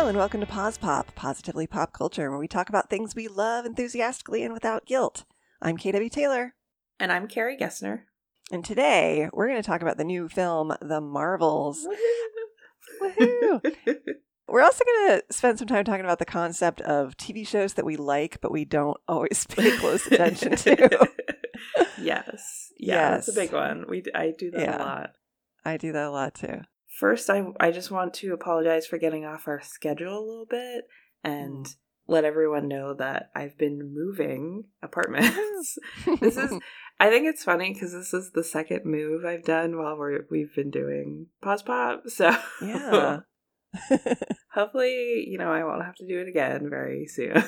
[0.00, 3.28] Hello and welcome to Pause Pop, positively pop culture, where we talk about things we
[3.28, 5.24] love enthusiastically and without guilt.
[5.60, 6.54] I'm KW Taylor,
[6.98, 8.04] And I'm Carrie Gessner.
[8.50, 11.86] and today we're going to talk about the new film, The Marvels.
[13.02, 13.60] Woohoo!
[14.48, 17.84] We're also going to spend some time talking about the concept of TV shows that
[17.84, 21.08] we like, but we don't always pay close attention to.
[22.00, 22.72] yes.
[22.78, 23.84] Yeah, that's a big one.
[23.86, 24.78] We I do that Yeah.
[24.78, 25.10] a lot.
[25.62, 26.62] I do that a lot too.
[26.98, 30.84] First, I I just want to apologize for getting off our schedule a little bit
[31.24, 31.76] and Mm.
[32.08, 35.78] let everyone know that I've been moving apartments.
[36.20, 36.52] this is
[36.98, 40.54] I think it's funny because this is the second move I've done while we're we've
[40.54, 42.02] been doing pause pop.
[42.08, 43.20] So yeah.
[44.52, 47.42] hopefully you know I won't have to do it again very soon.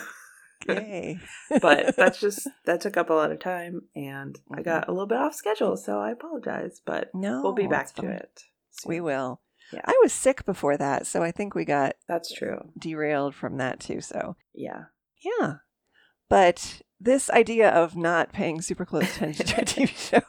[0.68, 1.18] Yay.
[1.60, 4.64] but that's just that took up a lot of time and I Mhm.
[4.64, 8.02] got a little bit off schedule, so I apologize, but no, we'll be back to
[8.02, 8.10] fine.
[8.12, 8.44] it.
[8.72, 8.88] Soon.
[8.90, 9.40] We will.
[9.72, 9.80] Yeah.
[9.84, 12.70] I was sick before that, so I think we got That's true.
[12.78, 14.00] derailed from that too.
[14.02, 14.84] So Yeah.
[15.20, 15.54] yeah,
[16.28, 20.20] but this idea of not paying super close attention to a TV show,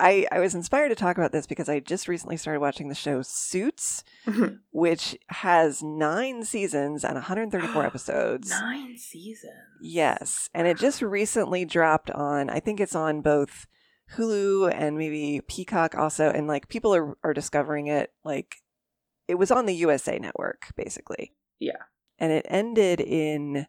[0.00, 2.94] I I was inspired to talk about this because I just recently started watching the
[2.94, 4.04] show Suits,
[4.70, 8.50] which has nine seasons and 134 episodes.
[8.50, 9.52] Nine seasons.
[9.82, 12.50] Yes, and it just recently dropped on.
[12.50, 13.66] I think it's on both
[14.16, 18.12] Hulu and maybe Peacock also, and like people are are discovering it.
[18.24, 18.56] Like
[19.26, 21.32] it was on the USA Network basically.
[21.60, 21.82] Yeah.
[22.18, 23.66] and it ended in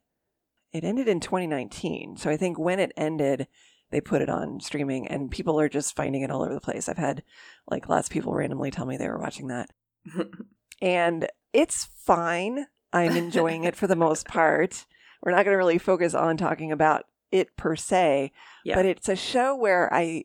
[0.71, 2.17] it ended in 2019.
[2.17, 3.47] So I think when it ended,
[3.89, 6.87] they put it on streaming, and people are just finding it all over the place.
[6.87, 7.23] I've had
[7.69, 9.69] like lots of people randomly tell me they were watching that,
[10.81, 12.67] and it's fine.
[12.93, 14.85] I'm enjoying it for the most part.
[15.21, 18.31] We're not going to really focus on talking about it per se,
[18.63, 18.75] Yeah.
[18.75, 20.23] but it's a show where I,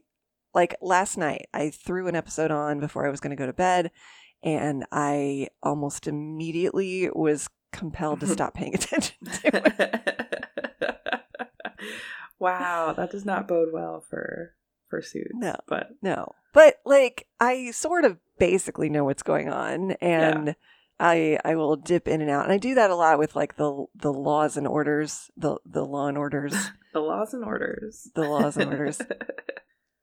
[0.55, 3.53] like last night, I threw an episode on before I was going to go to
[3.53, 3.91] bed,
[4.43, 10.85] and I almost immediately was compelled to stop paying attention to it.
[12.39, 14.55] wow, that does not bode well for
[14.89, 15.31] for suits.
[15.35, 15.57] No.
[15.67, 20.55] But No, but like I sort of basically know what's going on, and
[21.01, 23.57] I I will dip in and out, and I do that a lot with like
[23.57, 26.55] the the laws and orders, the the law and orders,
[26.93, 28.09] the laws and orders.
[28.15, 29.01] the laws and orders.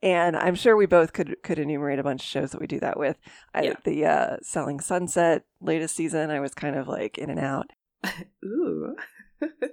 [0.04, 2.80] And I'm sure we both could could enumerate a bunch of shows that we do
[2.80, 3.18] that with.
[3.54, 3.74] I, Yeah.
[3.84, 7.72] The uh, Selling Sunset latest season, I was kind of like in and out.
[8.46, 8.96] Ooh.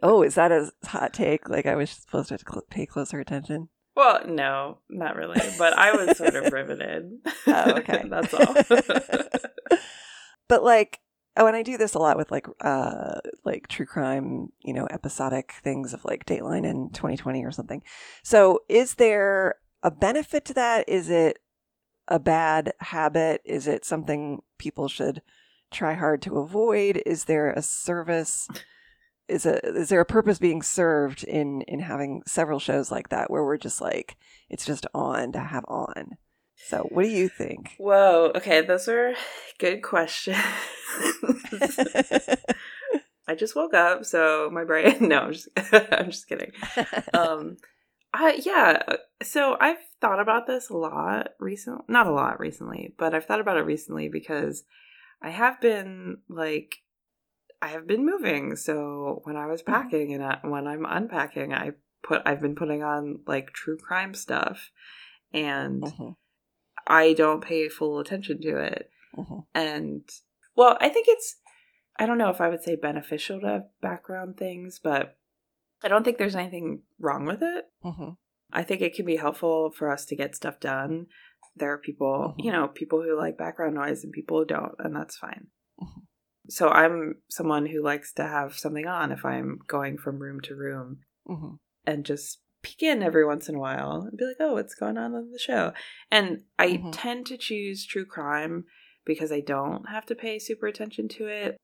[0.02, 1.50] Oh, is that a hot take?
[1.50, 3.68] Like I was supposed to cl- pay closer attention.
[3.94, 5.38] Well, no, not really.
[5.58, 7.10] But I was sort of riveted.
[7.46, 8.02] Oh, okay.
[8.08, 8.54] That's all.
[10.48, 11.00] but like
[11.36, 14.86] oh and i do this a lot with like uh like true crime you know
[14.90, 17.82] episodic things of like dateline in 2020 or something
[18.22, 19.56] so is there
[19.88, 21.38] a benefit to that is it
[22.08, 25.22] a bad habit is it something people should
[25.70, 28.46] try hard to avoid is there a service
[29.28, 33.30] is a is there a purpose being served in in having several shows like that
[33.30, 34.18] where we're just like
[34.50, 36.18] it's just on to have on
[36.56, 38.32] so what do you think Whoa.
[38.34, 39.14] Okay, those are
[39.58, 40.36] good questions.
[43.28, 44.96] I just woke up, so my brain.
[45.08, 45.48] No, I'm just.
[45.72, 46.50] I'm just kidding.
[47.12, 47.58] Um,
[48.12, 48.82] I yeah.
[49.22, 51.84] So I've thought about this a lot recently.
[51.88, 54.64] Not a lot recently, but I've thought about it recently because
[55.20, 56.76] I have been like,
[57.60, 58.56] I have been moving.
[58.56, 59.66] So when I was Mhm.
[59.66, 62.22] packing and I, when I'm unpacking, I put.
[62.24, 64.70] I've been putting on like true crime stuff,
[65.32, 66.16] and Mhm,
[66.86, 68.90] I don't pay full attention to it.
[69.16, 69.44] mhm.
[69.54, 70.08] And
[70.56, 71.36] well, I think it's
[71.98, 75.17] I don't know if I would say beneficial to background things, but
[75.82, 77.66] I don't think there's anything wrong with it.
[77.84, 78.16] Mhm.
[78.52, 81.06] I think it can be helpful for us to get stuff done.
[81.56, 82.44] There are people, Mhm.
[82.44, 85.48] you know, people who like background noise and people who don't, and that's fine.
[85.80, 86.06] Mhm.
[86.48, 90.56] So I'm someone who likes to have something on if I'm going from room to
[90.56, 91.58] room Mhm.
[91.84, 94.96] and just peek in every once in a while and be like, oh, what's going
[94.98, 95.72] on on the show?
[96.10, 96.92] And I Mhm.
[96.92, 98.66] tend to choose true crime
[99.04, 101.56] because I don't have to pay super attention to it.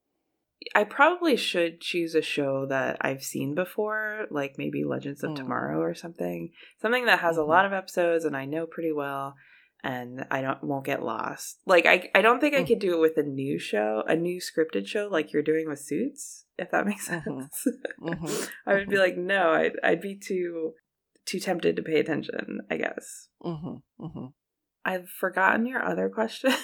[0.75, 5.37] I probably should choose a show that I've seen before, like maybe Legends of Mm.
[5.37, 6.53] Tomorrow or something.
[6.81, 7.41] Something that has Mhm.
[7.41, 9.35] a lot of episodes and I know pretty well
[9.83, 11.61] and I don't won't get lost.
[11.67, 12.67] Like I I don't think I Mm.
[12.69, 15.81] could do it with a new show, a new scripted show like you're doing with
[15.81, 17.25] Suits, if that makes sense.
[18.01, 18.19] Mhm.
[18.21, 18.51] Mhm.
[18.67, 20.75] I would be like, no, I'd, I'd be too
[21.27, 22.61] too tempted to pay attention.
[22.71, 23.83] I guess Mhm.
[24.01, 24.33] Mhm.
[24.87, 26.55] I've forgotten your other questions.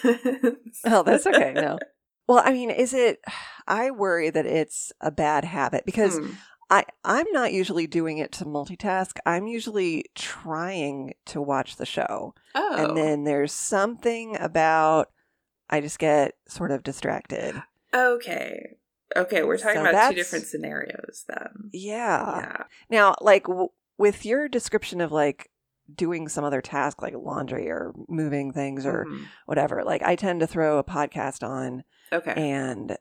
[0.85, 1.53] Oh, that's okay.
[1.55, 1.79] No.
[2.31, 3.21] Well, I mean, is it?
[3.69, 6.31] I worry that it's a bad habit because Hmm.
[6.71, 9.17] I I'm not usually doing it to multitask.
[9.27, 15.11] I'm usually trying to watch the show, Oh, and then there's something about
[15.69, 17.61] I just get sort of distracted.
[17.95, 18.77] okay.
[19.17, 21.71] Okay, we're talking So about two different scenarios then.
[21.73, 22.39] Yeah.
[22.39, 22.63] Yeah.
[22.91, 25.51] Now, like w- with your description of like
[25.93, 29.25] doing some other task like laundry or moving things or Mhm.
[29.47, 31.83] whatever, like I tend to throw a podcast on
[32.13, 32.33] Okay.
[32.37, 32.97] and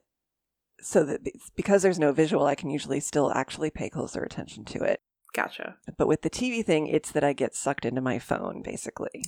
[0.80, 1.20] so that
[1.56, 5.00] because there's no visual, I can usually still actually pay closer attention to it.
[5.34, 5.76] Gotcha.
[5.96, 9.22] But with the TV thing, it's that I get sucked into my phone basically.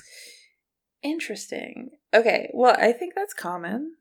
[1.02, 1.90] Interesting.
[2.14, 2.50] Okay.
[2.54, 3.96] Well, I think that's common.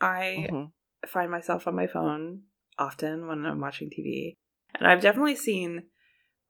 [0.00, 0.72] I Mhm.
[1.06, 2.42] find myself on my phone
[2.78, 4.36] often when I'm watching TV.
[4.74, 5.84] And I've definitely seen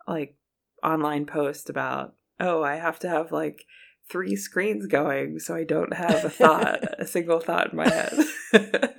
[0.06, 0.36] like
[0.82, 3.64] online posts about, oh, I have to have like
[4.10, 8.12] three screens going so I don't have a thought, a single thought in my head.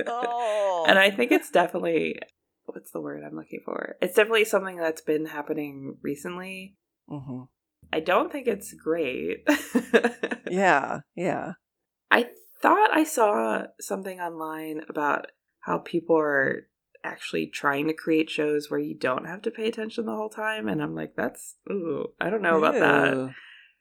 [0.07, 0.85] Oh.
[0.87, 2.19] And I think it's definitely
[2.65, 3.97] what's the word I'm looking for?
[4.01, 6.75] It's definitely something that's been happening recently.
[7.09, 7.47] Mhm.
[7.91, 9.47] I don't think it's great.
[10.53, 11.53] Yeah, yeah.
[12.11, 12.27] I
[12.61, 16.67] thought I saw something online about how people are
[17.03, 20.67] actually trying to create shows where you don't have to pay attention the whole time
[20.69, 23.33] and I'm like that's ooh, I don't know about that.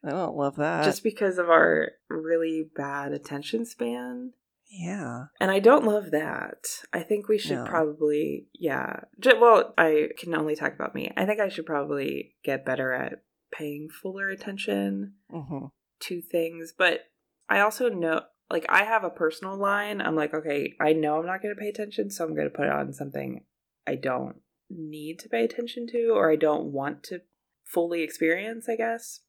[0.04, 0.84] I don't love that.
[0.84, 4.32] Just because of our really bad attention span.
[4.70, 5.24] yeah.
[5.40, 6.64] And I don't love that.
[6.92, 7.64] I think we should No.
[7.66, 9.00] probably, yeah.
[9.20, 11.12] J- well, I can only talk about me.
[11.16, 13.22] I think I should probably get better at
[13.52, 15.66] paying fuller attention hmm
[16.00, 16.72] to things.
[16.76, 17.00] But
[17.48, 20.00] I also know, like, I have a personal line.
[20.00, 22.56] I'm like, okay, I know I'm not going to pay attention, so I'm going to
[22.56, 23.44] put it on something
[23.86, 24.36] I don't
[24.68, 27.20] need to pay attention to or I don't want to
[27.62, 29.20] fully experience, I guess.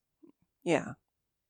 [0.64, 0.94] Yeah.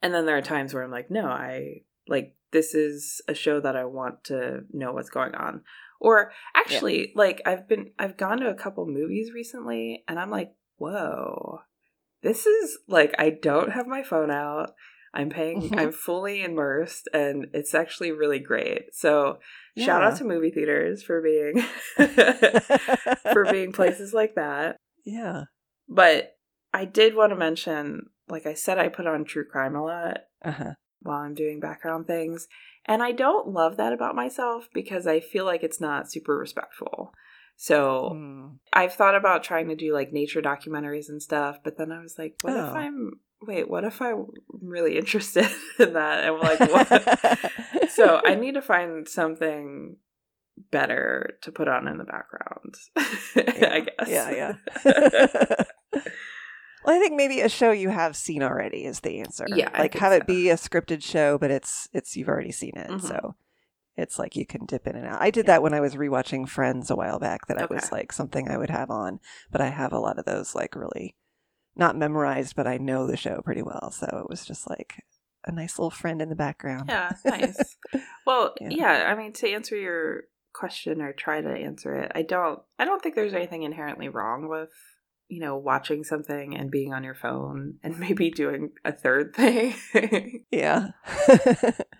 [0.01, 3.59] And then there are times where I'm like, no, I like this is a show
[3.61, 5.61] that I want to know what's going on.
[5.99, 10.51] Or actually, like I've been I've gone to a couple movies recently and I'm like,
[10.77, 11.59] whoa.
[12.21, 14.71] This is like I don't have my phone out.
[15.13, 15.79] I'm paying Mhm.
[15.79, 18.93] I'm fully immersed and it's actually really great.
[18.93, 19.39] So
[19.77, 21.63] shout out to movie theaters for being
[23.31, 24.77] for being places like that.
[25.05, 25.43] Yeah.
[25.87, 26.35] But
[26.73, 30.17] I did want to mention, like I said, I put on true crime a lot
[30.43, 30.73] Uh-huh.
[31.01, 32.47] while I'm doing background things.
[32.85, 37.13] And I don't love that about myself because I feel like it's not super respectful.
[37.55, 38.57] So Mm.
[38.73, 42.17] I've thought about trying to do like nature documentaries and stuff, but then I was
[42.17, 42.73] like, what if Oh.
[42.75, 43.11] I'm,
[43.41, 44.27] wait, what if I'm
[44.61, 45.45] really interested
[45.79, 46.23] in that?
[46.23, 47.89] And like, what?
[47.91, 49.97] so I need to find something
[50.71, 52.75] better to put on in the background,
[53.35, 54.09] I guess.
[54.09, 54.55] Yeah,
[54.85, 55.63] yeah.
[56.85, 59.45] Well, I think maybe a show you have seen already is the answer.
[59.47, 62.89] Yeah, like have it be a scripted show, but it's it's you've already seen it,
[62.89, 63.01] Mhm.
[63.01, 63.35] so
[63.95, 65.21] it's like you can dip in and out.
[65.21, 67.47] I did that when I was rewatching Friends a while back.
[67.47, 69.19] That I was like something I would have on,
[69.51, 71.15] but I have a lot of those like really
[71.75, 75.03] not memorized, but I know the show pretty well, so it was just like
[75.45, 76.85] a nice little friend in the background.
[76.89, 77.75] Yeah, nice.
[78.25, 78.69] Well, Yeah.
[78.69, 79.03] yeah.
[79.11, 82.61] I mean, to answer your question or try to answer it, I don't.
[82.79, 84.69] I don't think there's anything inherently wrong with
[85.29, 89.73] you know watching something and being on your phone and maybe doing a third thing.
[90.51, 90.89] yeah.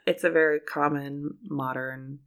[0.06, 2.20] it's a very common modern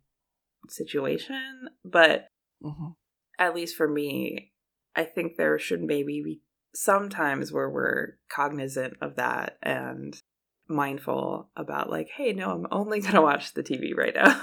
[0.69, 2.29] situation, but
[2.63, 2.97] Mhm.
[3.39, 4.53] at least for me,
[4.95, 6.41] I think there should maybe be
[6.75, 10.21] some times where we're cognizant of that and
[10.69, 14.41] mindful about like, hey, no, I'm only gonna watch the TV right now.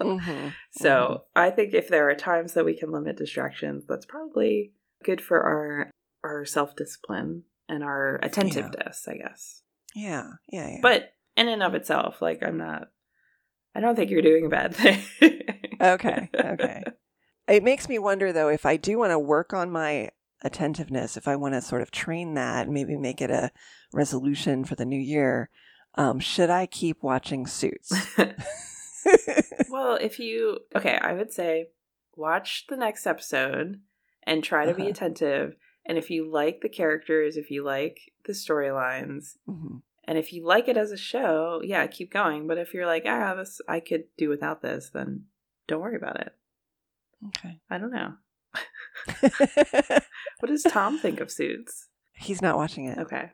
[0.00, 0.52] Mhm.
[0.70, 4.72] so I think if there are times that we can limit distractions, that's probably
[5.04, 5.90] good for our
[6.24, 9.62] our self discipline and our attentiveness, I guess.
[9.94, 10.30] Yeah.
[10.50, 10.68] Yeah.
[10.68, 10.78] Yeah.
[10.82, 12.88] But in and of itself, like I'm not
[13.74, 15.02] I don't think you're doing a bad thing.
[15.80, 16.82] Okay, okay.
[17.48, 20.10] It makes me wonder though if I do want to work on my
[20.44, 23.50] attentiveness, if I want to sort of train that, maybe make it a
[23.92, 25.50] resolution for the new year,
[25.96, 27.92] um, should I keep watching Suits?
[29.70, 31.70] well, if you okay, I would say
[32.14, 33.80] watch the next episode
[34.24, 34.90] and try to be Uh-huh.
[34.90, 35.56] attentive.
[35.84, 39.82] And if you like the characters, if you like the storylines, Mhm.
[40.04, 42.46] and if you like it as a show, yeah, keep going.
[42.46, 45.26] But if you're like, ah, this I could do without this, then
[45.66, 46.34] don't worry about it.
[47.28, 47.60] Okay.
[47.70, 48.14] I don't know.
[50.40, 51.88] What does Tom think of Suits?
[52.14, 52.98] He's not watching it.
[52.98, 53.30] Okay.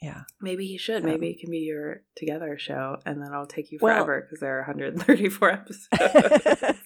[0.00, 0.22] Yeah.
[0.40, 1.04] Maybe he should.
[1.04, 4.56] Maybe it can be your together show, and then I'll take you forever because there
[4.58, 6.78] are 134 episodes.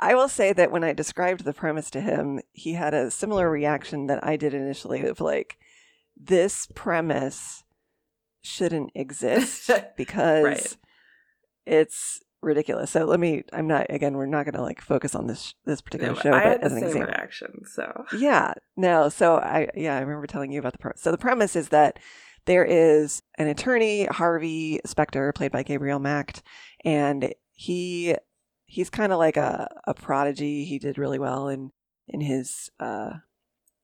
[0.00, 3.50] I will say that when I described the premise to him, he had a similar
[3.50, 5.58] reaction that I did initially of like,
[6.16, 7.64] this premise
[8.42, 10.76] shouldn't exist because Right.
[11.66, 12.90] it's ridiculous.
[12.90, 15.80] So let me, I'm not, again, we're not going to like focus on this, this
[15.80, 17.06] particular No, show, I but had the same example.
[17.08, 17.64] reaction.
[17.66, 19.08] So Yeah, no.
[19.08, 21.00] So I, yeah, I remember telling you about the premise.
[21.00, 21.98] So the premise is that
[22.46, 26.42] there is an attorney, Harvey Specter, played by Gabriel Macht,
[26.84, 28.14] and he
[28.68, 30.64] he's kind of like a, a prodigy.
[30.64, 31.72] He did really well in
[32.06, 33.14] in his uh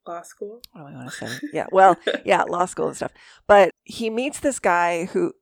[0.07, 0.61] Law school.
[0.73, 1.49] what do I want to say?
[1.55, 3.12] Yeah, well, yeah, law school and stuff.
[3.47, 5.33] But he meets this guy who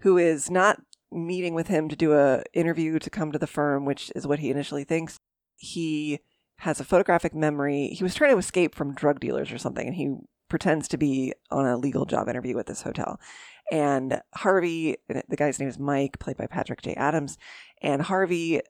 [0.00, 0.80] who is not
[1.12, 4.38] meeting with him to do a interview to come to the firm, which is what
[4.38, 5.18] he initially thinks.
[5.56, 6.20] He
[6.60, 7.88] has a photographic memory.
[7.88, 10.16] He was trying to escape from drug dealers or something, and he
[10.48, 13.20] pretends to be on a legal job interview at this hotel.
[13.70, 16.94] And Harvey, the guy's name is Mike, played by Patrick J.
[16.94, 17.36] Adams,
[17.82, 18.62] and Harvey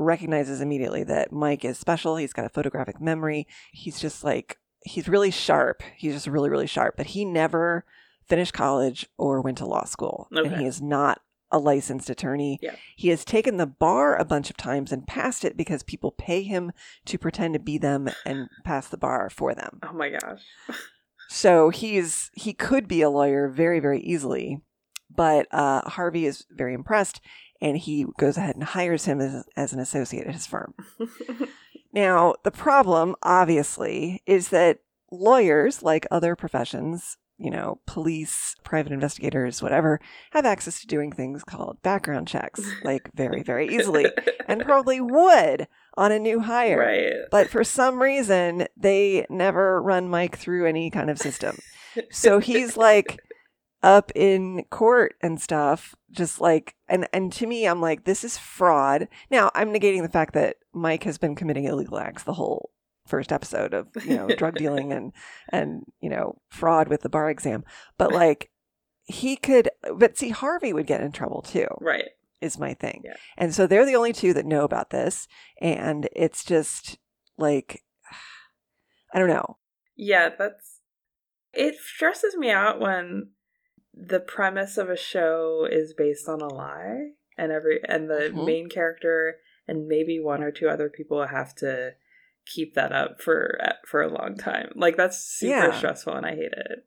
[0.00, 2.16] recognizes immediately that Mike is special.
[2.16, 3.46] He's got a photographic memory.
[3.72, 5.82] He's just like he's really sharp.
[5.96, 6.96] He's just really, really sharp.
[6.96, 7.84] But he never
[8.26, 10.28] finished college or went to law school.
[10.44, 11.20] And he is not
[11.52, 12.58] a licensed attorney.
[12.62, 12.76] Yeah.
[12.96, 16.42] He has taken the bar a bunch of times and passed it because people pay
[16.42, 16.70] him
[17.06, 19.80] to pretend to be them and pass the bar for them.
[19.82, 20.42] Oh my gosh.
[21.32, 24.62] So he's he could be a lawyer very, very easily.
[25.08, 27.20] But uh, Harvey is very impressed
[27.60, 30.74] and he goes ahead and hires him as, as an associate at his firm.
[31.92, 34.78] Now, the problem, obviously, is that
[35.10, 40.00] lawyers, like other professions, you know, police, private investigators, whatever,
[40.32, 44.06] have access to doing things called background checks, like very, very easily,
[44.46, 46.78] and probably would on a new hire.
[46.78, 47.12] right.
[47.30, 51.58] But for some reason, they never run Mike through any kind of system.
[52.10, 53.18] So he's like
[53.82, 58.36] up in court and stuff, just like, and, and to me, I'm like, this is
[58.36, 59.08] fraud.
[59.30, 62.70] Now, I'm negating the fact that Mike has been committing illegal acts the whole
[63.06, 65.12] first episode of, you know, drug dealing and,
[65.50, 67.64] and, you know, fraud with the bar exam.
[67.96, 68.50] But like,
[69.04, 72.10] he could, but see, Harvey would get in trouble too right.
[72.40, 73.02] is my thing.
[73.04, 73.16] Yeah.
[73.38, 75.26] And so they're the only two that know about this.
[75.60, 76.98] And it's just
[77.38, 77.82] like,
[79.14, 79.56] I don't know.
[79.96, 80.80] Yeah, that's
[81.52, 83.30] it stresses me out when
[84.00, 88.44] the premise of a show is based on a lie and every and the Mhm.
[88.46, 89.36] main character
[89.68, 91.94] and maybe one or two other people have to
[92.46, 94.72] keep that up for for a long time.
[94.74, 95.76] Like that's super Yeah.
[95.76, 96.86] stressful and I hate it.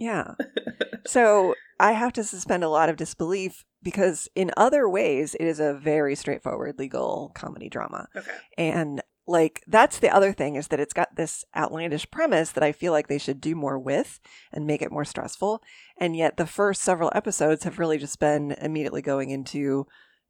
[0.00, 0.34] Yeah.
[1.06, 5.60] so I have to suspend a lot of disbelief because in other ways, it is
[5.60, 8.08] a very straightforward legal comedy drama.
[8.16, 8.30] Okay.
[8.56, 12.72] And like that's the other thing is that it's got this outlandish premise that I
[12.72, 14.20] feel like they should do more with
[14.52, 15.62] and make it more stressful.
[15.98, 19.86] And yet the first several episodes have really just been immediately going into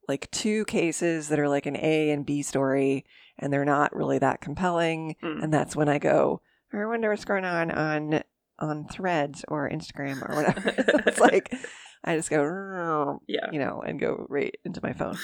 [0.08, 3.04] like two cases that are like an A and B story
[3.38, 5.14] and they're not really that compelling.
[5.22, 5.44] Mm.
[5.44, 8.22] And that's when I go, I wonder what's going on on
[8.58, 10.74] on threads or Instagram or whatever.
[11.06, 11.54] it's like
[12.02, 13.46] I just go Yeah.
[13.52, 15.16] you know, and go right into my phone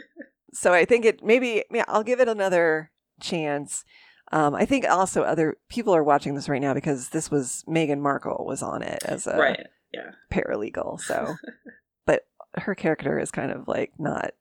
[0.52, 2.90] so I think it maybe yeah, I'll give it another
[3.20, 3.84] chance.
[4.32, 8.00] Um, I think also other people are watching this right now because this was Meghan
[8.00, 9.66] Markle was on it as a right.
[9.92, 10.12] Yeah.
[10.32, 11.00] paralegal.
[11.00, 11.34] So,
[12.06, 12.22] but
[12.54, 14.32] her character is kind of like not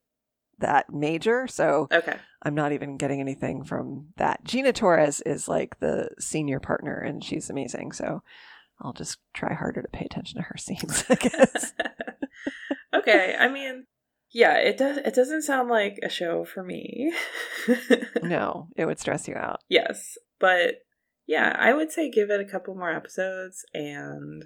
[0.60, 1.48] that major.
[1.48, 2.18] So Okay.
[2.44, 4.44] I'm not even getting anything from that.
[4.44, 7.92] Gina Torres is like the senior partner and she's amazing.
[7.94, 8.22] So
[8.82, 11.74] I'll just try harder to pay attention to her scenes, I guess.
[12.94, 13.36] okay.
[13.40, 13.86] I mean,
[14.32, 17.14] yeah, it does it doesn't sound like a show for me.
[18.24, 19.62] no, it would stress you out.
[19.70, 20.76] Yes, but
[21.28, 24.44] yeah, I would say give it a couple more episodes, and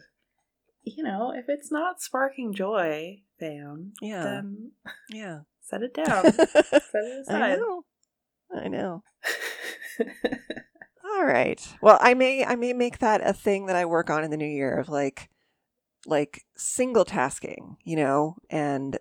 [0.83, 4.23] you know, if it's not sparking joy, fam, Yeah.
[4.23, 4.71] then
[5.09, 5.39] Yeah.
[5.61, 6.45] set it down, set
[6.93, 7.57] it I aside.
[7.59, 7.85] know.
[8.53, 9.03] I know.
[11.05, 11.61] All right.
[11.81, 14.37] Well, I may I may make that a thing that I work on in the
[14.37, 15.29] new year of like
[16.05, 18.97] like single tasking, you know, and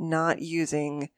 [0.00, 1.10] not using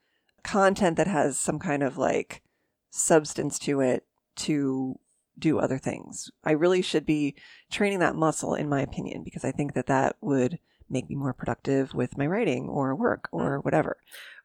[0.42, 2.42] content that has some kind of like
[2.90, 4.04] substance to it
[4.36, 4.98] to
[5.38, 6.30] do other things.
[6.44, 7.34] I really should be
[7.70, 10.58] training that muscle in my opinion because I think that that would
[10.90, 13.64] make me more productive with my writing or work or mm.
[13.64, 13.96] whatever.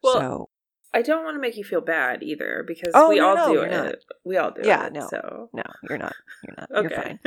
[0.02, 0.48] Well, so
[0.94, 3.60] I don't want to make you feel bad either because Oh, we all no, do
[3.62, 3.70] it.
[3.70, 3.94] not.
[4.24, 4.92] We all do Yeah, it.
[4.94, 5.08] no.
[5.08, 6.14] So no, you're not.
[6.44, 6.82] You're not.
[6.82, 7.20] You're fine.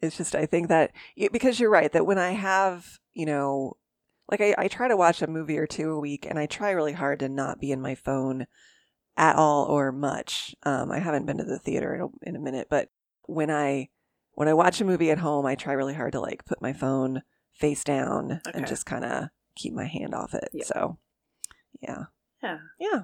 [0.00, 0.92] It's just I think that
[1.32, 3.76] because you're right that when I have you know
[4.30, 6.70] like I, I try to watch a movie or two a week and I try
[6.70, 8.46] really hard to not be in my phone
[9.16, 10.54] at all or much.
[10.64, 12.88] Um, I haven't been to the theater in a, in a minute, but
[13.26, 13.88] when I
[14.32, 16.72] when I watch a movie at home, I try really hard to like put my
[16.72, 20.48] phone face down and just kind of keep my hand off it.
[20.52, 20.64] Yeah.
[20.64, 20.98] So
[21.80, 22.04] yeah,
[22.42, 23.02] yeah, yeah.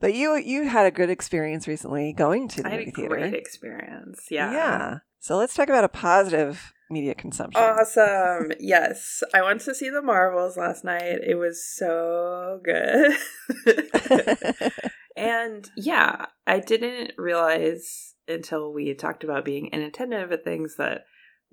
[0.00, 2.94] But you you had a good experience recently going to the I had movie a
[2.94, 3.14] theater.
[3.14, 4.26] great experience.
[4.30, 4.52] Yeah.
[4.52, 4.98] Yeah.
[5.20, 7.62] So let's talk about a positive media consumption.
[7.62, 8.52] Awesome.
[8.60, 9.22] yes.
[9.34, 11.20] I went to see the Marvels last night.
[11.26, 13.16] It was so good.
[15.16, 21.02] and yeah, I didn't realize until we talked about being inattentive at things that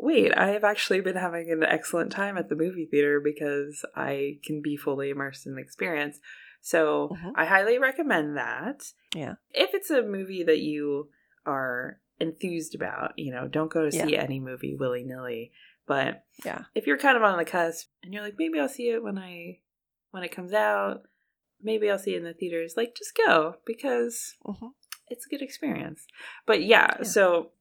[0.02, 4.38] wait, I have actually been having an excellent time at the movie theater because I
[4.46, 6.20] can be fully immersed in the experience.
[6.62, 7.34] So Mhm.
[7.36, 8.94] I highly recommend that.
[9.14, 9.36] Yeah.
[9.52, 11.10] If it's a movie that you
[11.46, 15.52] are enthused about, you know, don't go to see any movie willy nilly.
[15.86, 16.66] But Yeah.
[16.76, 19.18] if you're kind of on the cusp and you're like, maybe I'll see it when
[19.18, 19.60] I
[20.12, 21.04] when it comes out,
[21.62, 24.74] maybe I'll see it in the theaters, like just go because Mhm.
[25.08, 26.08] it's a good experience.
[26.46, 27.04] But yeah, Yeah.
[27.04, 27.52] so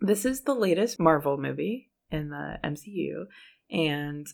[0.00, 3.26] this is the latest Marvel movie in the MCU,
[3.70, 4.26] and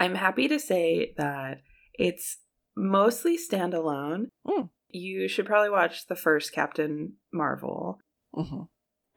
[0.00, 1.62] I'm happy to say that
[1.94, 2.38] it's
[2.76, 4.30] mostly standalone.
[4.46, 4.70] Mm.
[4.88, 8.00] You should probably watch the first Captain Marvel.
[8.34, 8.62] hmm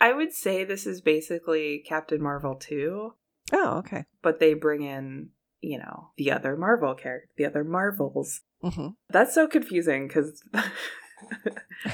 [0.01, 3.13] I would say this is basically Captain Marvel 2,
[3.53, 4.05] Oh, okay.
[4.23, 5.29] but they bring in,
[5.61, 8.41] you know, the other Marvel character, the other Marvels.
[8.61, 10.41] hmm That's so confusing because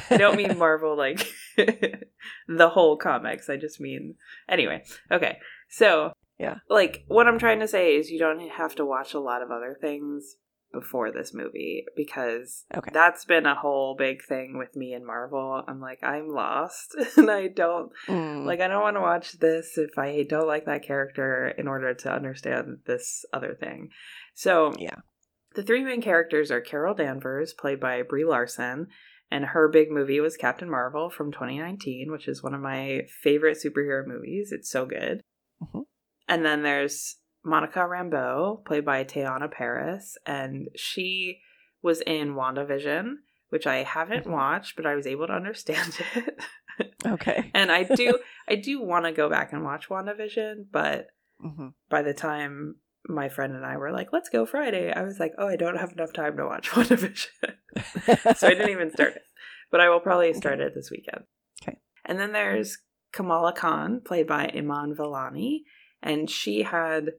[0.10, 3.50] I don't mean Marvel like the whole comics.
[3.50, 4.16] I just mean
[4.48, 4.84] anyway.
[5.12, 5.38] Okay,
[5.70, 6.60] so Yeah.
[6.70, 9.52] like what I'm trying to say is you don't have to watch a lot of
[9.52, 10.38] other things
[10.80, 12.92] before this movie because Okay.
[12.94, 15.64] that's been a whole big thing with me and Marvel.
[15.68, 18.46] I'm like I'm lost and I don't Mm.
[18.46, 21.94] like I don't want to watch this if I don't like that character in order
[21.94, 23.90] to understand this other thing.
[24.36, 24.98] So Yeah.
[25.56, 28.88] the three main characters are Carol Danvers, played by Brie Larson,
[29.32, 33.58] and her big movie was Captain Marvel from 2019, which is one of my favorite
[33.58, 34.52] superhero movies.
[34.52, 35.22] It's so good.
[35.62, 35.84] Mhm.
[36.30, 41.40] And then there's Monica Rambeau, played by Teyonah Parris, and she
[41.82, 43.14] was in WandaVision,
[43.50, 44.32] which I haven't Mhm.
[44.32, 46.40] watched, but I was able to understand it.
[47.06, 47.50] Okay.
[47.56, 51.08] and I do I do want to go back and watch WandaVision, but
[51.42, 52.76] hmm by the time
[53.08, 55.78] my friend and I were like, let's go Friday, I was like, oh, I don't
[55.78, 58.36] have enough time to watch WandaVision.
[58.36, 59.22] so I didn't even start it.
[59.72, 61.24] But I will probably start it this weekend.
[61.64, 61.78] Okay.
[62.06, 62.80] And then there's
[63.14, 65.60] Kamala Khan, played by Iman Vellani,
[66.04, 67.12] and she had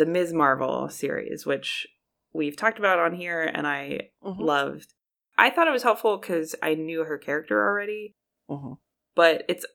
[0.00, 0.32] the Ms.
[0.32, 1.86] Marvel series, which
[2.32, 4.40] we've talked about on here, and I Mhm.
[4.40, 4.94] loved.
[5.36, 8.16] I thought it was helpful because I knew her character already,
[8.48, 8.78] Mhm.
[9.14, 9.66] but it's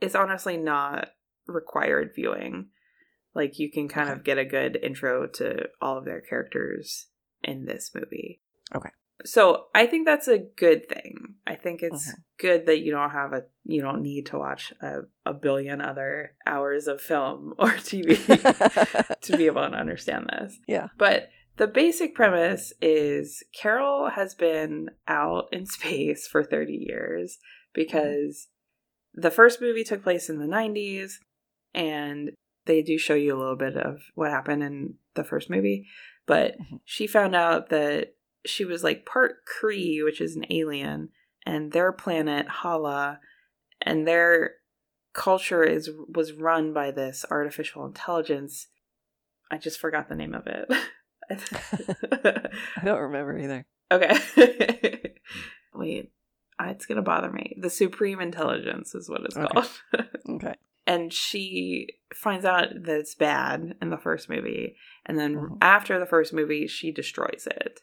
[0.00, 1.10] it's honestly not
[1.46, 2.70] required viewing.
[3.34, 4.18] Like you can kind Okay.
[4.18, 7.08] of get a good intro to all of their characters
[7.42, 8.42] in this movie.
[8.74, 8.90] Okay.
[9.24, 11.34] So I think that's a good thing.
[11.46, 12.14] I think it's Mhm.
[12.38, 16.34] good that you don't have a you don't need to watch a, a billion other
[16.46, 18.16] hours of film or TV
[19.22, 20.58] to be able to understand this.
[20.66, 20.88] Yeah.
[20.98, 27.38] But the basic premise is Carol has been out in space for 30 years
[27.72, 28.48] because
[29.14, 31.12] the first movie took place in the 90s
[31.72, 32.32] and
[32.66, 35.86] they do show you a little bit of what happened in the first movie.
[36.26, 36.80] But Mhm.
[36.84, 38.14] she found out that
[38.46, 41.10] she was like part Cree, which is an alien,
[41.46, 43.20] and their planet, Hala,
[43.82, 44.54] and their
[45.12, 48.68] culture is was run by this artificial intelligence.
[49.50, 50.68] I just forgot the name of it.
[52.76, 53.64] I don't remember either.
[53.90, 55.14] okay.
[55.74, 56.12] Wait,
[56.60, 57.56] uh, it's gonna bother me.
[57.60, 59.46] The Supreme Intelligence is what it's Okay.
[59.46, 59.70] called.
[60.26, 60.54] Okay.
[60.86, 65.58] and she finds out that it's bad in the first movie and then Mhm.
[65.60, 67.80] after the first movie she destroys it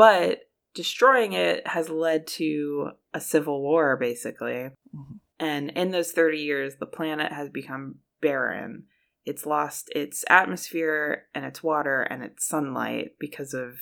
[0.00, 4.70] but destroying it has led to a civil war basically.
[4.96, 5.20] Mhm.
[5.38, 8.84] and in those 30 years the planet has become barren.
[9.26, 13.78] It's lost its atmosphere and its water and its sunlight because of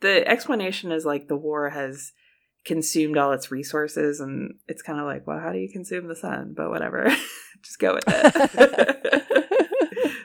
[0.00, 2.12] the explanation is like the war has
[2.64, 6.16] consumed all its resources and it's kind of like well how do you consume the
[6.16, 6.54] sun?
[6.56, 7.04] But whatever.
[7.62, 9.22] Just go with it.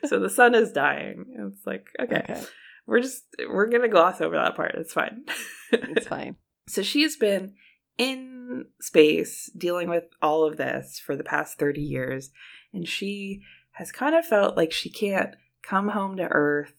[0.11, 1.25] So the sun is dying.
[1.37, 2.41] It's like okay, Okay.
[2.85, 4.75] We're just we're gonna gloss over that part.
[4.75, 5.25] It's fine.
[5.71, 6.35] It's fine.
[6.67, 7.53] so she's been
[7.97, 12.31] in space dealing with all of this for the past 30 years
[12.73, 13.41] and she
[13.73, 16.73] has kind of felt like she can't come home to earth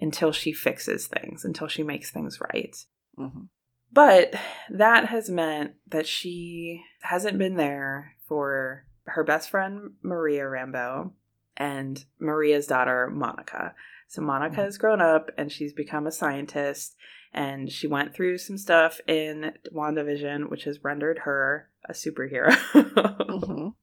[0.00, 2.76] until she fixes things until she makes things right.
[3.16, 3.46] Hmm
[3.92, 4.34] but
[4.70, 11.12] that has meant that she hasn't been there for her best friend, Maria Rambeau,
[11.58, 13.74] and Maria's daughter, Monica.
[14.06, 16.96] So Monica has grown up and she's become a scientist,
[17.34, 22.54] and she went through some stuff in WandaVision, which has rendered her a superhero.
[23.28, 23.68] hmm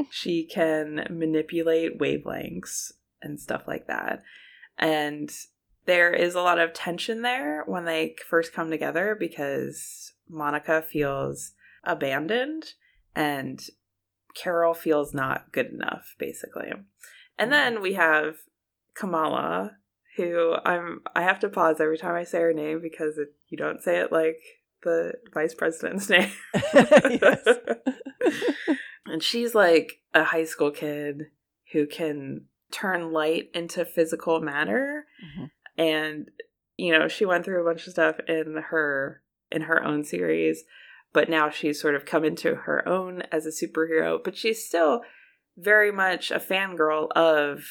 [0.10, 2.92] she can manipulate wavelengths
[3.22, 4.22] and stuff like that.
[4.78, 5.30] And
[5.86, 11.52] there is a lot of tension there when they first come together because Monica feels
[11.84, 12.74] abandoned
[13.14, 13.60] and
[14.34, 16.72] Carol feels not good enough, basically.
[17.38, 18.36] And then we have
[18.94, 19.76] Kamala,
[20.16, 23.56] who I'm I have to pause every time I say her name because it, you
[23.56, 24.38] don't say it like
[24.82, 26.30] the vice president's name.
[29.06, 31.26] And she's like a high school kid
[31.72, 35.50] who can turn light into physical matter Mhm.
[35.76, 36.30] and
[36.76, 40.62] you know she went through a bunch of stuff in her in her own series,
[41.12, 45.02] but now she's sort of come into her own as a superhero, but she's still
[45.56, 47.64] very much a fangirl of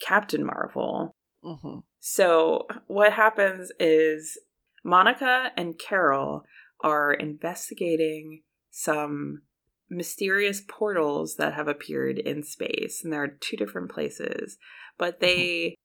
[0.00, 1.14] Captain Marvel.
[1.44, 1.80] Mm-hmm.
[2.00, 4.38] So, what happens is
[4.84, 6.44] Monica and Carol
[6.80, 9.42] are investigating some
[9.88, 14.58] mysterious portals that have appeared in space, and there are two different places,
[14.98, 15.76] but they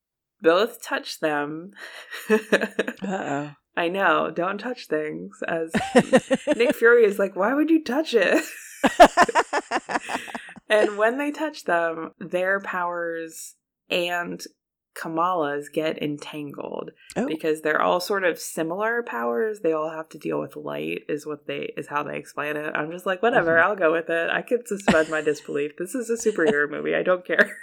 [0.41, 1.71] both touch them.
[3.04, 5.39] Uh I know, don't touch things.
[5.47, 5.71] As
[6.57, 8.43] Nick Fury is like, why would you touch it?
[10.69, 13.55] and when they touch them, their powers
[13.89, 14.41] and
[14.93, 17.25] Kamala's get entangled Oh.
[17.25, 19.62] because they're all sort of similar powers.
[19.62, 22.73] They all have to deal with light, is what they is how they explain it.
[22.75, 23.63] I'm just like, whatever, Mhm.
[23.63, 24.29] I'll go with it.
[24.29, 25.77] I could suspend my disbelief.
[25.77, 26.93] This is a superhero movie.
[26.93, 27.57] I don't care.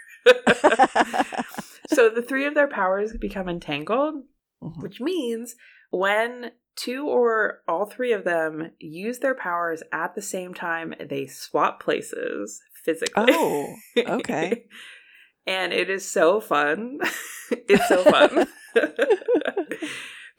[1.89, 4.25] so the three of their powers become entangled,
[4.63, 4.83] Mhm.
[4.83, 5.55] which means
[5.91, 11.27] when two or all three of them use their powers at the same time, they
[11.27, 13.27] swap places physically.
[13.29, 14.65] Oh, okay.
[15.47, 16.99] and it is so fun.
[17.51, 18.47] it's so fun.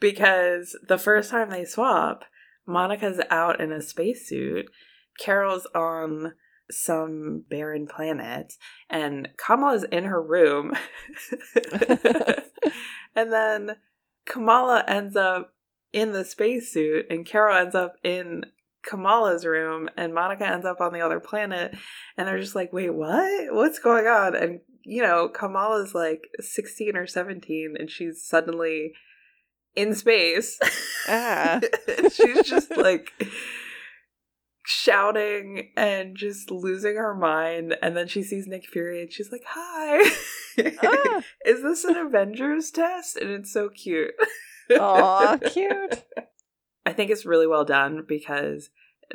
[0.00, 2.24] because the first time they swap,
[2.66, 4.66] Monica's out in a spacesuit,
[5.18, 6.32] Carol's on
[6.70, 8.54] some barren planet,
[8.88, 10.72] and Kamala's in her room.
[13.14, 13.76] and then
[14.26, 15.54] Kamala ends up
[15.92, 18.44] in the spacesuit, and Carol ends up in
[18.82, 21.74] Kamala's room, and Monica ends up on the other planet.
[22.16, 23.52] And they're just like, wait, what?
[23.54, 24.34] What's going on?
[24.34, 28.92] And, you know, Kamala's like 16 or 17, and she's suddenly
[29.74, 30.58] in space.
[31.08, 31.60] Ah.
[32.12, 33.10] she's just like
[34.64, 37.76] shouting and just losing her mind.
[37.82, 40.10] And then she sees Nick Fury and she's like, hi.
[40.82, 41.22] Ah.
[41.44, 43.16] Is this an Avengers test?
[43.16, 44.12] And it's so cute.
[44.78, 46.04] Aw, cute.
[46.86, 48.70] I think it's really well done because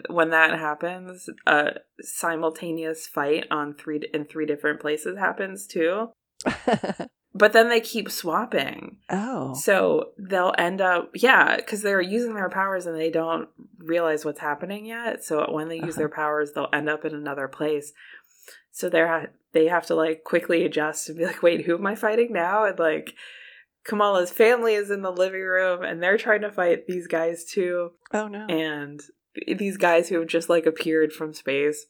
[0.09, 6.09] when that happens, a simultaneous fight on three in three different places happens too.
[7.37, 8.95] But then they keep swapping.
[9.09, 9.53] oh.
[9.55, 14.39] So they'll end up, yeah, because they're using their powers and they don't realize what's
[14.39, 15.21] happening yet.
[15.23, 15.97] So when they use Uh-huh.
[15.99, 17.91] their powers, they'll end up in another place.
[18.71, 21.85] So they're ha- they have to like quickly adjust and be like, wait, who am
[21.85, 22.63] I fighting now?
[22.63, 23.13] And like
[23.85, 27.91] Kamala's family is in the living room and they're trying to fight these guys too,
[28.13, 28.45] Oh no.
[28.47, 29.01] and
[29.57, 31.85] these guys who have just like appeared from space.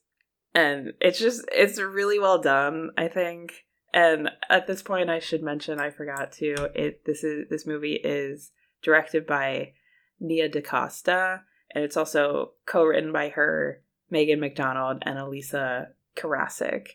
[0.56, 3.65] And it's just it's really well done, I think.
[3.96, 7.06] And at this point, I should mention I forgot to it.
[7.06, 8.52] This is this movie is
[8.84, 9.72] directed by
[10.20, 16.90] Nia DaCosta, and it's also co-written by her, Megan McDonnell, and Elissa Karasik.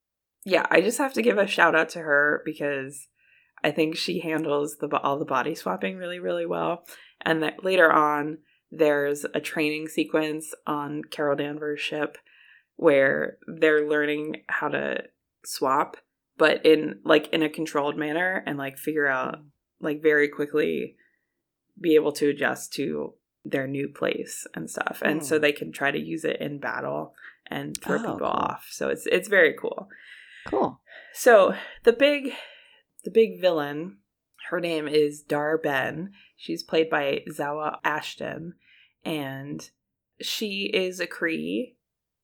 [0.45, 3.09] Yeah, I just have to give a shout out to her because
[3.65, 6.85] I think she handles the all the body swapping really really well.
[7.23, 8.39] And that later on,
[8.71, 12.19] there's a training sequence on Carol Danvers' ship
[12.77, 15.05] where they're learning how to
[15.47, 15.97] swap
[16.41, 19.37] but in like in a controlled manner and like figure out
[19.81, 20.97] like very quickly
[21.81, 23.13] be able to adjust to
[23.45, 25.43] their new place and stuff and so Hmm.
[25.43, 27.15] they can try to use it in battle
[27.47, 28.27] and throw Oh, people cool.
[28.27, 29.89] off so it's it's very cool
[30.47, 30.81] Cool.
[31.13, 32.33] so the big
[33.05, 33.99] the big villain
[34.49, 38.55] her name is Dar-Benn she's played by Zawe Ashton
[39.05, 39.71] and
[40.21, 41.77] she is a Cree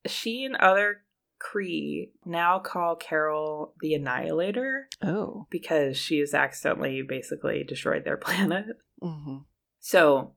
[0.07, 1.03] she and other
[1.39, 5.47] Cree now call Carol the Annihilator Oh.
[5.51, 8.67] because she has accidentally basically destroyed their planet.
[9.03, 9.39] Mm-hmm.
[9.81, 10.33] So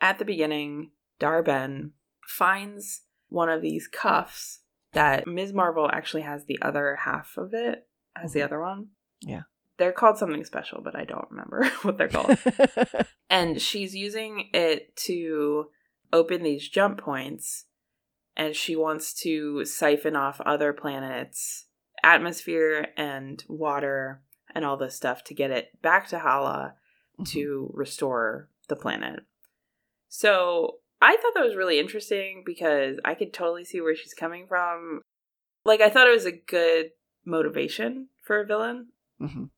[0.00, 1.92] at the beginning, Dar-Benn
[2.26, 4.60] finds one of these cuffs
[4.92, 5.52] that Ms.
[5.52, 8.44] Marvel actually has the other half of it, has the Mhm.
[8.44, 8.88] other one.
[9.20, 9.42] Yeah.
[9.76, 12.38] They're called something special, but I don't remember what they're called.
[13.30, 15.66] and she's using it to
[16.12, 17.64] open these jump points
[18.36, 21.66] and she wants to siphon off other planets
[22.02, 24.22] atmosphere and water
[24.54, 26.74] and all this stuff to get it back to hala
[27.24, 29.20] to restore the planet
[30.08, 34.46] so i thought that was really interesting because i could totally see where she's coming
[34.46, 35.00] from
[35.64, 36.90] like i thought it was a good
[37.24, 38.88] motivation for a villain
[39.20, 39.50] Mhm.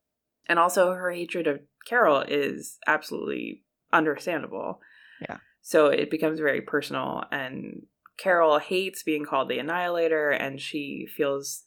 [0.47, 3.63] and also her hatred of Carol is absolutely
[3.93, 4.81] understandable.
[5.21, 5.39] Yeah.
[5.63, 7.87] So it becomes very personal and
[8.17, 11.65] Carol hates being called the annihilator and she feels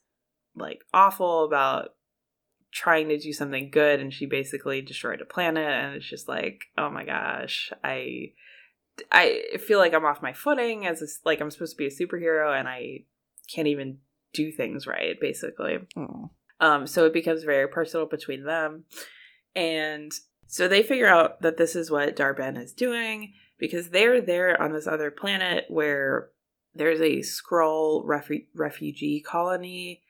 [0.55, 1.93] like awful about
[2.71, 6.65] trying to do something good and she basically destroyed a planet and it's just like,
[6.77, 8.33] oh my gosh, I
[9.11, 11.89] I feel like I'm off my footing as a, like I'm supposed to be a
[11.89, 13.05] superhero and I
[13.53, 13.99] can't even
[14.33, 15.79] do things right basically.
[15.95, 16.31] Oh.
[16.59, 18.83] Um, so it becomes very personal between them.
[19.55, 20.11] And
[20.51, 24.73] So they figure out that this is what Dar-Benn is doing because they're there on
[24.73, 26.29] this other planet where
[26.79, 30.01] there's a Skrull refu- refugee colony.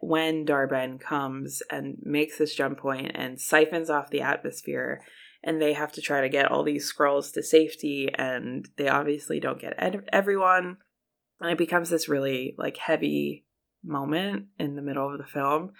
[0.00, 5.02] When Dar-Benn comes and makes this jump point and siphons off the atmosphere,
[5.44, 9.38] and they have to try to get all these Skrulls to safety, and they obviously
[9.38, 10.78] don't get ed- everyone,
[11.40, 13.44] and it becomes this really like heavy
[13.84, 15.72] moment in the middle of the film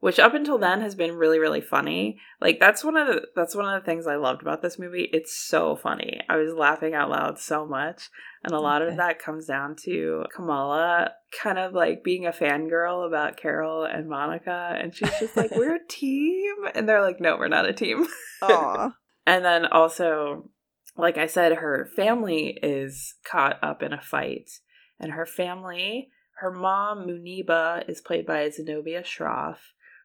[0.00, 3.54] which up until then has been really really funny like that's one of the that's
[3.54, 6.94] one of the things i loved about this movie it's so funny i was laughing
[6.94, 8.08] out loud so much
[8.42, 8.90] and a lot Okay.
[8.92, 11.10] of that comes down to kamala
[11.42, 15.76] kind of like being a fangirl about carol and monica and she's just like we're
[15.76, 18.06] a team and they're like no we're not a team
[18.42, 18.90] Aw.
[19.26, 20.48] and then also,
[20.96, 24.50] like I said, her family is caught up in a fight.
[24.98, 26.08] And her family,
[26.38, 29.58] her mom, Muniba, is played by Zenobia Shroff.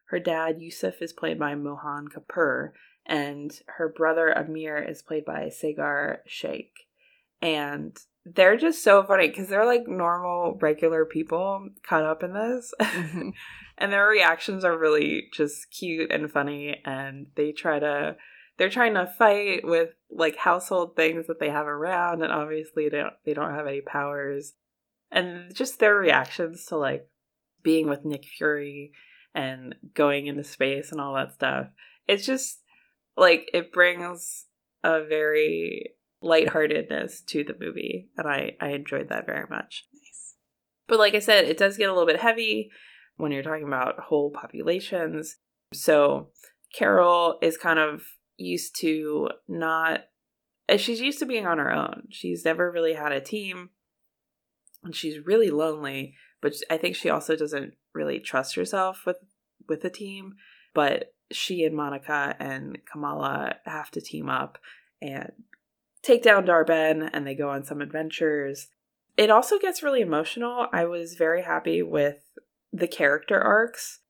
[0.06, 2.70] Her dad, Yusuf, is played by Mohan Kapoor.
[3.04, 6.72] And her brother, Amir, is played by Saagar Shaikh.
[7.40, 12.74] And they're just so funny because they're like normal, regular people caught up in this.
[12.80, 13.32] Mhm.
[13.78, 18.16] and their reactions are really just cute and funny and they try to
[18.56, 22.98] they're trying to fight with like household things that they have around and obviously they
[22.98, 24.54] don't, they don't have any powers
[25.10, 27.06] and just their reactions to like
[27.62, 28.92] being with Nick Fury
[29.36, 31.66] and going into space and all that stuff
[32.08, 32.62] it's just
[33.16, 34.46] like it brings
[34.82, 35.90] a very
[36.22, 40.34] lightheartedness to the movie and I I enjoyed that very much Nice.
[40.88, 42.70] but like I said, it does get a little bit heavy
[43.16, 45.36] when you're talking about whole populations.
[45.72, 46.28] So
[46.74, 48.02] Carol is kind of
[48.36, 50.04] used to not,
[50.76, 52.08] she's used to being on her own.
[52.10, 53.70] She's never really had a team
[54.84, 59.18] and she's really lonely, but I think she also doesn't really trust herself with
[59.68, 60.34] with a team,
[60.74, 64.58] but she and Monica and Kamala have to team up
[65.02, 65.32] and
[66.02, 68.68] take down Dar-Benn and they go on some adventures
[69.16, 70.66] it also gets really emotional.
[70.72, 72.18] I was very happy with
[72.72, 74.00] the character arcs.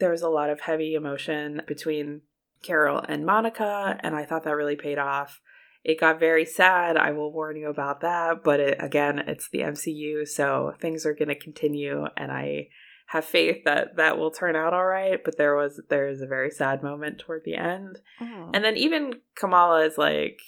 [0.00, 2.22] There was a lot of heavy emotion between
[2.62, 5.40] Carol and Monica, and I thought that really paid off.
[5.84, 6.96] It got very sad.
[6.96, 8.42] I will warn you about that.
[8.42, 12.68] But it, again, it's the MCU, so things are going to continue, and I
[13.12, 15.22] have faith that that will turn out all right.
[15.22, 18.00] But there was there is a very sad moment toward the end.
[18.18, 18.50] Oh.
[18.54, 20.40] And then even Kamala is like,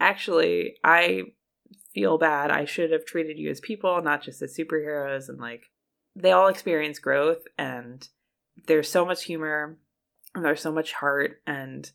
[0.00, 1.24] actually, I
[1.92, 2.50] feel bad.
[2.50, 5.28] I should have treated you as people, not just as superheroes.
[5.28, 5.64] And like,
[6.14, 8.08] they all experience growth, and
[8.66, 9.76] there's so much humor,
[10.34, 11.42] and there's so much heart.
[11.46, 11.90] And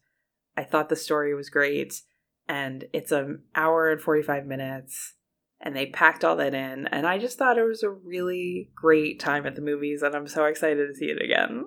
[0.56, 2.04] I thought the story was great.
[2.48, 5.14] And it's an hour and 45 minutes,
[5.62, 6.88] and they packed all that in.
[6.88, 10.28] And I just thought it was a really great time at the movies, and I'm
[10.28, 11.66] so excited to see it again.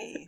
[0.00, 0.26] Hey.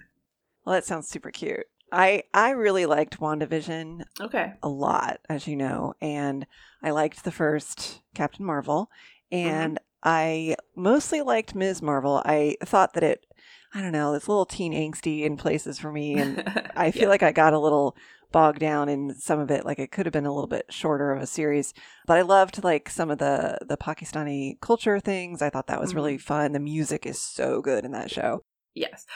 [0.64, 1.66] Well, that sounds super cute.
[1.92, 4.55] I I really liked WandaVision okay.
[4.62, 6.47] a lot, as you know, and
[6.83, 8.90] I liked the first Captain Marvel,
[9.33, 9.49] mm-hmm.
[9.49, 11.83] and I mostly liked Ms.
[11.83, 12.23] Marvel.
[12.25, 13.27] I thought that it,
[13.74, 17.08] I don't know, it's a little teen angsty in places for me, and I feel
[17.08, 17.96] like I got a little
[18.30, 19.64] bogged down in some of it.
[19.64, 21.74] Like it could have been a little bit shorter of a series,
[22.06, 25.42] but I loved like some of the the Pakistani culture things.
[25.42, 26.26] I thought that was really mm-hmm.
[26.26, 26.52] fun.
[26.52, 28.42] The music is so good in that show.
[28.74, 29.06] Yes.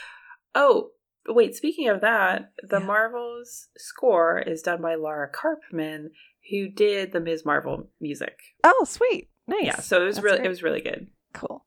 [0.54, 0.90] Oh,
[1.28, 2.86] wait, speaking of that, the Yeah.
[2.86, 6.10] Marvels score is done by Laura Karpman,
[6.50, 7.44] who did the Ms.
[7.44, 8.38] Marvel music.
[8.64, 9.64] Oh, sweet, nice.
[9.64, 10.46] Yeah, so it was That's really great.
[10.46, 11.08] it was really good.
[11.32, 11.66] cool.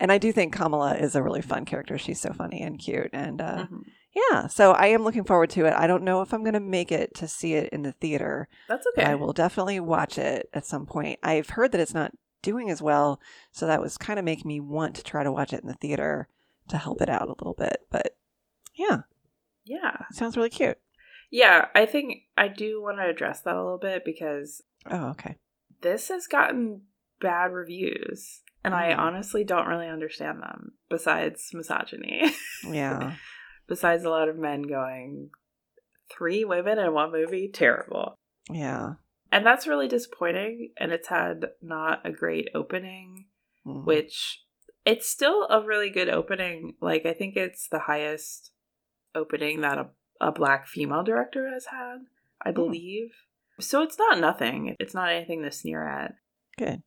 [0.00, 1.96] And I do think Kamala is a really fun character.
[1.98, 3.82] She's so funny and cute, and uh, Mhm.
[4.12, 4.46] yeah.
[4.48, 5.72] So I am looking forward to it.
[5.72, 8.48] I don't know if I'm going to make it to see it in the theater,
[8.68, 9.12] That's but okay.
[9.12, 11.20] I will definitely watch it at some point.
[11.22, 13.20] I've heard that it's not doing as well,
[13.52, 15.74] so that was kind of making me want to try to watch it in the
[15.74, 16.28] theater
[16.68, 17.78] to help it out a little bit.
[17.90, 18.16] But
[18.74, 19.02] yeah,
[19.64, 19.96] Yeah.
[20.10, 20.78] sounds really cute.
[21.30, 25.36] Yeah, I think I do want to address that a little bit because Oh, okay.
[25.80, 26.82] this has gotten
[27.20, 28.42] bad reviews.
[28.64, 28.98] And I Mm.
[28.98, 32.32] honestly don't really understand them, besides misogyny.
[32.66, 33.16] Yeah.
[33.66, 35.30] besides a lot of men going,
[36.10, 37.50] three women in one movie?
[37.52, 38.14] Terrible.
[38.50, 38.94] Yeah.
[39.32, 40.72] And that's really disappointing.
[40.78, 43.26] And it's had not a great opening,
[43.66, 43.84] Mhm.
[43.84, 44.42] which
[44.84, 46.74] it's still a really good opening.
[46.80, 48.52] Like, I think it's the highest
[49.14, 51.98] opening that a, a black female director has had,
[52.42, 53.12] I believe.
[53.60, 54.76] So it's not nothing.
[54.80, 56.14] It's not anything to sneer at.
[56.58, 56.82] Good.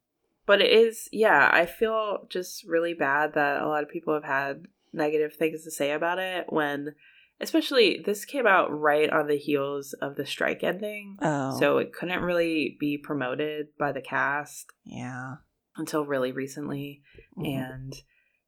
[0.47, 4.23] But it is, yeah, I feel just really bad that a lot of people have
[4.23, 6.95] had negative things to say about it when,
[7.41, 11.17] especially, this came out right on the heels of the strike ending.
[11.21, 11.59] Oh.
[11.59, 15.35] So it couldn't really be promoted by the cast yeah.
[15.75, 17.03] until really recently.
[17.37, 17.61] Mhm.
[17.61, 17.93] And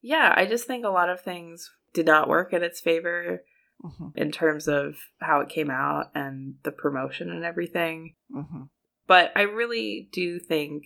[0.02, 3.44] yeah, I just think a lot of things did not work in its favor.
[3.82, 8.16] hmm in terms of how it came out and the promotion and everything.
[8.30, 8.64] hmm
[9.08, 10.84] But I really do think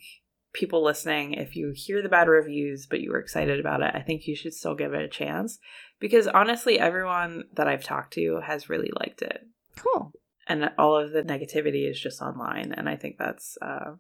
[0.54, 4.02] people listening, if you hear the bad reviews but you were excited about it, I
[4.02, 5.60] think you should still give it a chance
[6.00, 9.42] because honestly, everyone that I've talked to has really liked it.
[9.76, 10.14] Cool.
[10.48, 12.74] And all of the negativity is just online.
[12.74, 13.96] And I think that's, uh,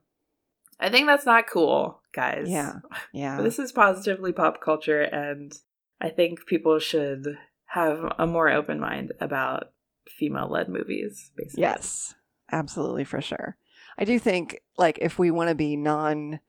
[0.79, 2.49] I think that's not cool, guys.
[2.49, 2.79] Yeah.
[3.13, 3.41] Yeah.
[3.41, 5.53] This is positively pop culture, and
[6.01, 7.37] I think people should
[7.67, 9.71] have a more open mind about
[10.07, 11.61] female led movies, basically.
[11.61, 12.15] Yes,
[12.51, 13.55] absolutely for sure.
[13.97, 16.39] I do think like if we want to be non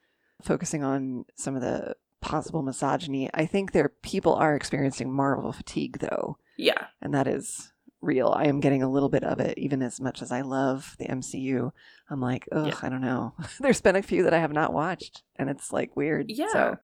[0.43, 5.99] focusing on some of the possible misogyny, I think there people are experiencing Marvel fatigue
[5.99, 6.87] though, Yeah.
[7.03, 8.29] and that is real.
[8.37, 11.07] I am getting a little bit of it even as much as I love the
[11.07, 11.71] MCU.
[12.11, 12.79] I'm like, ugh, Yeah.
[12.83, 13.35] I don't know.
[13.61, 16.27] There's been a few that I have not watched and it's like weird.
[16.29, 16.53] Yeah.
[16.53, 16.77] So,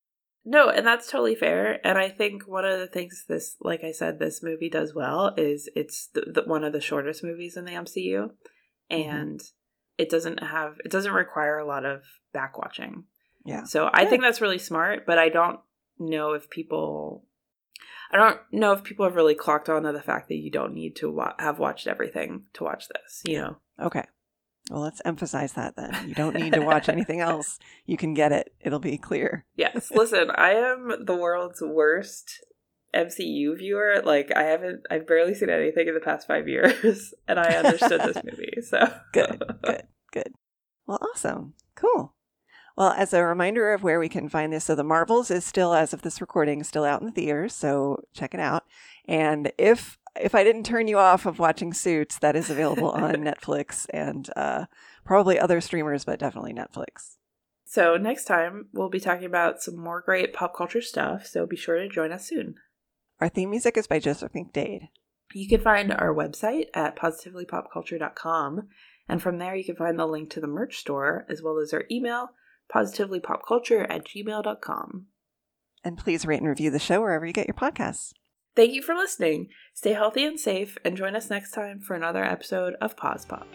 [0.45, 1.79] No, and that's totally fair.
[1.87, 5.35] And I think one of the things this, like I said, this movie does well
[5.37, 8.31] is it's the, the, one of the shortest movies in the MCU,
[8.91, 9.11] mm-hmm.
[9.11, 9.41] and
[10.01, 13.05] it doesn't have it doesn't require a lot of back watching.
[13.45, 13.65] yeah.
[13.65, 15.61] So I think that's really smart, but I don't
[15.99, 17.25] know if people
[18.13, 20.75] I don't know if people have really clocked on to the fact that you don't
[20.75, 23.57] need to wa- have watched everything to watch this, you know.
[23.81, 24.05] Okay.
[24.71, 26.09] Well, let's emphasize that then.
[26.09, 27.59] You don't need to watch anything else.
[27.87, 28.53] You can get it.
[28.61, 29.45] It'll be clear.
[29.57, 32.45] Yes, listen, I am the world's worst
[32.95, 34.03] MCU viewer.
[34.05, 38.01] Like I haven't I've barely seen anything in the past 5 years and I understood
[38.01, 38.55] this movie.
[38.63, 40.35] So Good, good, good.
[40.87, 41.55] Well, awesome.
[41.75, 42.15] Cool.
[42.77, 45.75] Well, as a reminder of where we can find this, so The Marvels is still,
[45.75, 48.65] as of this recording, still out in the theaters, so check it out.
[49.07, 53.15] And if if I didn't turn you off of watching Suits, that is available on
[53.17, 54.67] Netflix and uh,
[55.05, 57.17] probably other streamers, but definitely Netflix.
[57.65, 61.57] So next time we'll be talking about some more great pop culture stuff, so be
[61.57, 62.57] sure to join us soon.
[63.21, 64.89] Our theme music is by Joseph McDade.
[65.33, 68.69] You can find our website at positivelypopculture.com,
[69.11, 71.75] and from there you can find the link to the merch store as well as
[71.75, 72.31] our email,
[72.73, 75.07] positivelypopculture at gmail.com.
[75.83, 78.13] And please rate and review the show wherever you get your podcasts.
[78.55, 79.49] Thank you for listening.
[79.75, 83.47] Stay healthy and safe, and join us next time for another episode of Pause Pop.